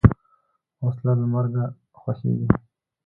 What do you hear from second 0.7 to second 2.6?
وسله له مرګه خوښیږي